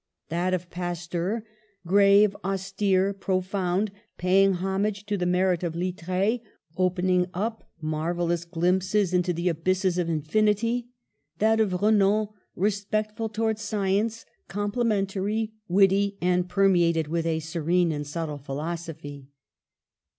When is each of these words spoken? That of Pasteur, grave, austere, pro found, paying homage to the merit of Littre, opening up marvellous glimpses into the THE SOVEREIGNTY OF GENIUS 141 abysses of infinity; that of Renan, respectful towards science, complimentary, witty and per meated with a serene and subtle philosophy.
That 0.29 0.55
of 0.55 0.71
Pasteur, 0.71 1.45
grave, 1.85 2.35
austere, 2.43 3.13
pro 3.13 3.39
found, 3.39 3.91
paying 4.17 4.53
homage 4.53 5.05
to 5.05 5.15
the 5.15 5.27
merit 5.27 5.61
of 5.61 5.75
Littre, 5.75 6.39
opening 6.75 7.27
up 7.35 7.69
marvellous 7.79 8.43
glimpses 8.43 9.13
into 9.13 9.31
the 9.31 9.43
THE 9.43 9.49
SOVEREIGNTY 9.53 9.59
OF 9.69 9.77
GENIUS 9.77 9.97
141 9.97 10.49
abysses 10.49 10.57
of 10.57 10.63
infinity; 10.65 10.89
that 11.37 11.59
of 11.59 11.81
Renan, 11.83 12.27
respectful 12.55 13.29
towards 13.29 13.61
science, 13.61 14.25
complimentary, 14.47 15.53
witty 15.67 16.17
and 16.19 16.49
per 16.49 16.67
meated 16.67 17.07
with 17.07 17.27
a 17.27 17.39
serene 17.39 17.91
and 17.91 18.07
subtle 18.07 18.39
philosophy. 18.39 19.29